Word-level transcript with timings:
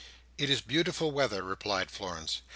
"It 0.39 0.49
is 0.49 0.61
beautiful 0.61 1.11
weather," 1.11 1.43
replied 1.43 1.91
Florence. 1.91 2.41